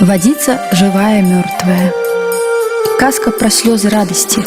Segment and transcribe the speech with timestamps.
[0.00, 1.90] Водица живая, мертвая.
[2.98, 4.40] Казка про слезы радости.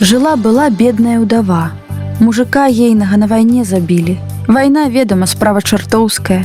[0.00, 1.70] Жила-была бедная удава.
[2.20, 4.18] Мужика ейнага на вайне забілі.
[4.46, 6.44] Вайна, ведама, справа чартоўская.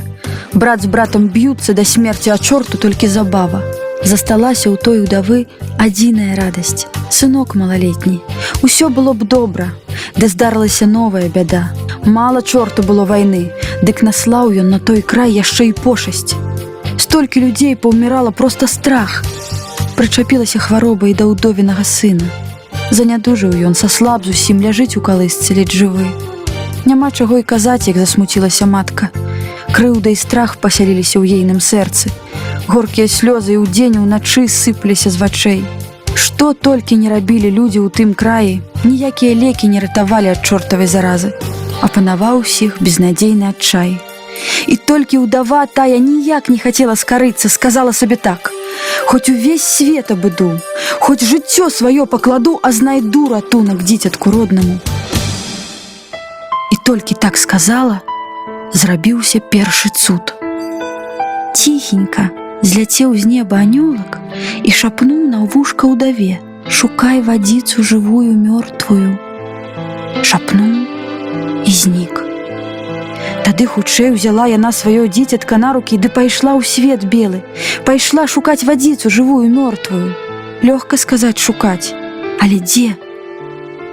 [0.54, 3.61] Брат з братам б'юцца да смерці, а чорту толькі забава.
[4.03, 5.47] Засталася ў той удавы
[5.77, 6.88] адзіная радасць.
[7.11, 8.21] Сынок малалетні.
[8.63, 9.75] Усё было б добра,
[10.15, 11.75] Ды здарылася новая бяда.
[12.05, 13.51] Мала чорту было вайны,
[13.83, 16.35] Дык наслаў ён на той край яшчэ і пошасць.
[17.12, 19.26] Столькі людзей паўмірала проста страх.
[19.99, 22.23] Прычапілася хвароба і да ўдовінага сына.
[22.88, 26.08] Занядужыў ён са слаб зусім ляжыць у калысцы ледь жывы.
[26.88, 29.12] Няма чаго і казаць, як засмуцілася матка.
[29.76, 32.16] Крыўда і страх пасяліліся ў ейным сэрцы.
[32.71, 35.59] Горкія слёзы і ўдзень уначы сыпліся з вачэй.
[36.16, 41.35] Што толькі не рабілі людзі ў тым краі, ніякія лекі не ратавалі ад чортавай заразы.
[41.84, 43.99] Апанаваў усіх безнадзейны адчай.
[44.67, 48.52] І толькі ўдава тая ніяк не хацела скарыцца, сказала сабе так:
[49.05, 50.60] Хоць увесь свет абыду,
[50.99, 54.79] хоць жыццё сваё пакладу, а знайду ратунак дзіцятку роднаму.
[56.71, 58.02] І толькі так сказала,
[58.74, 60.34] зрабіўся першы цуд.
[61.54, 62.29] Ціхенька
[62.62, 64.19] зляцеў з неба анёлак
[64.63, 69.18] і шапнуў на вушка ўдаве: Шукай вадзіцу жывую мёртвую.
[70.24, 72.31] Шапнуў і знік.
[73.62, 77.45] Тады хутчэй узяла яна сваё дзіцятка на рукі ды пайшла ў свет белы,
[77.85, 80.18] пайшла шукаць вадзіцу жывую мёртвую.
[80.66, 81.94] Лёгка сказаць шукаць,
[82.41, 82.97] але дзе?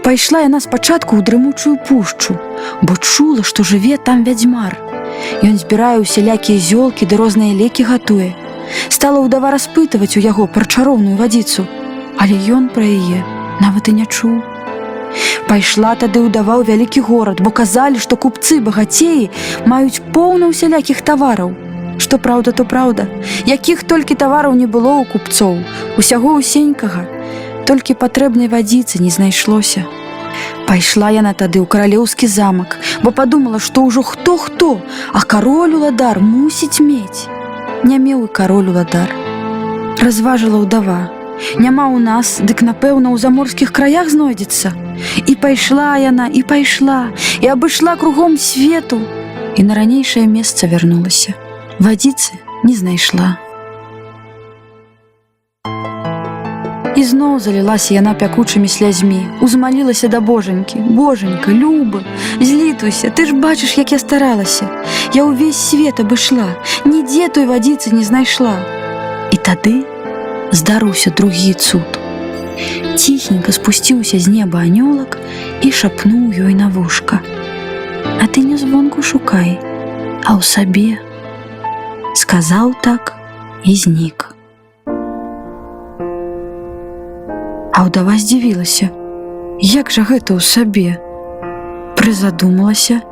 [0.00, 2.40] Пайшла яна спачатку ў дрымучую пушчу,
[2.80, 4.80] бо чула, што жыве там вядзьмар.
[5.44, 8.32] Ён збірае усялякія зёлкі ды розныя лекі гатуе.
[8.88, 11.68] Стала ўдава распытваць у яго пра чароўную вадзіцу,
[12.16, 13.20] але ён пра яе
[13.60, 14.40] нават і не чуў.
[15.48, 19.30] Пайшла тады ўдаваў вялікі горад, бо казалі, што купцы багацеі
[19.64, 21.54] маюць поўна ўсялякіх тавараў.
[21.98, 23.08] Што праўда, то праўда,
[23.46, 25.58] якіх толькі тавараў не было ў купцоў,
[25.98, 27.06] усяго ўсенькага,
[27.66, 29.82] толькі патрэбнай вадзіцы не знайшлося.
[30.68, 34.70] Пайшла яна тады ў каралеўскі замак, бо падумала, што ўжо хто-хто,
[35.12, 37.26] а кароль уладар мусіць мець.
[37.82, 39.10] Не меў і кароль уладар.
[39.98, 41.17] Разважыла ўдава.
[41.58, 44.72] Няма ў нас, дык напэўна, у заморскіх краях знойдзецца.
[45.26, 47.10] І пайшла яна і пайшла
[47.40, 49.00] і абышла кругом свету
[49.56, 51.34] і на ранейшае месца вярнулася.
[51.78, 53.38] Вадзіцы не знайшла.
[57.08, 62.02] Зноў залілася яна пякучымі слязьмі, узмалілася да божанькі, божанька, любы,
[62.40, 64.68] злітуйся, ты ж бачыш, як я старалася.
[65.14, 66.52] Я ўвесь свет абышла,
[66.84, 68.60] нідзе той вадзіцы не знайшла.
[69.32, 69.88] І тады
[70.52, 71.98] здарыўся другі цуд.
[72.96, 75.18] Ціхенька спусціўся з неба анёлак
[75.62, 77.20] і шапнуў ёй на вушка.
[78.20, 79.58] А ты не звонку шукай,
[80.24, 80.98] а ў сабе.
[82.14, 83.14] Сказаў так
[83.64, 84.34] і знік.
[87.72, 88.90] А ўдава здзівілася:
[89.62, 90.98] Як жа гэта ў сабе?
[91.94, 93.02] Прызадумалася,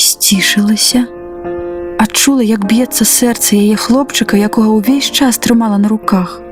[0.00, 1.04] сцішылася,
[2.26, 6.42] адчула, як б'ецца сэрца яе хлопчыка, якога ўвесь час трымала на руках.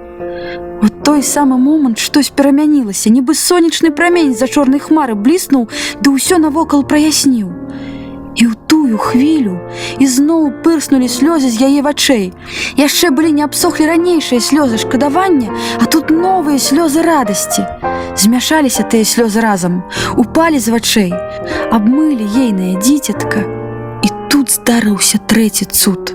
[0.79, 5.67] У той самы момант штось перамянілася, нібы сонечны прамень за чорнай хмары бліснуў,
[5.99, 7.51] ды ўсё навокал праясніў.
[8.39, 9.59] І ў тую хвілю
[9.99, 12.31] ізноў пырснулі слёзы з яе вачэй.
[12.79, 15.51] Яшчэ былі не абсохлі ранейшыя слёзы шкадавання,
[15.83, 17.67] а тут новыя слёзы радасці.
[18.15, 19.83] Змяшаліся тыя слёзы разам,
[20.15, 21.11] упалі з вачэй,
[21.75, 23.64] абмылі ейнае дзіцятка.
[24.44, 26.10] Тут здарыўся трэці цуд.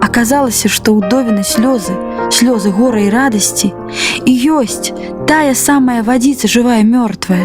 [0.00, 1.92] Аказалася, што ўдовіны слёзы,
[2.32, 3.68] слёзы гора і радасці
[4.24, 4.88] і ёсць
[5.28, 7.44] тая самая вадзіца жывая мёртвая.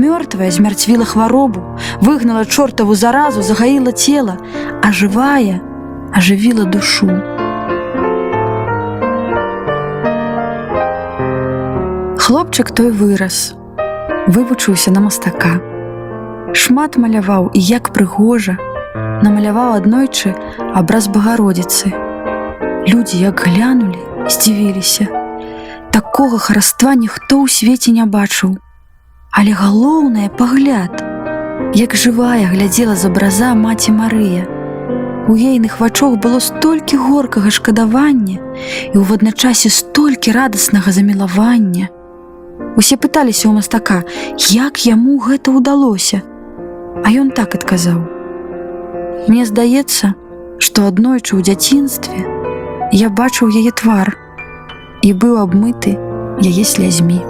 [0.00, 1.60] Мёртвая змярцвіла хваробу,
[2.00, 4.40] выгнала чортаву заразу, загаіла цела,
[4.80, 5.60] а жывая
[6.16, 7.12] ажывіла душу.
[12.16, 13.52] Хлопчык той вырас,
[14.24, 15.60] вывучыўся на мастака.
[16.56, 18.56] Шмат маляваў і як прыгожа,
[19.24, 20.34] намаляваў аднойчы
[20.76, 21.92] абраз багародзіцы.
[22.84, 25.08] Людзі як глянулі, здзівіліся.
[25.90, 28.60] Такога хараства ніхто ў свеце не бачыў.
[29.32, 31.02] Але галоўнае пагляд,
[31.74, 34.44] як жывая глядзела з абраза маці Марыя.
[35.26, 38.38] У ейных вачох было столькі горкага шкадавання
[38.92, 41.88] і ў адначасе столькі радаснага замілавання.
[42.76, 44.04] Усе пыталіся ў мастака,
[44.52, 46.20] як яму гэта ўдалося.
[47.02, 48.13] А ён так адказаў:
[49.28, 50.14] Мне здаецца,
[50.58, 52.20] што аднойчы ў дзяцінстве
[52.92, 54.12] я бачыў яе твар
[55.02, 55.94] і быў абмыты
[56.44, 57.20] яе слязьмі.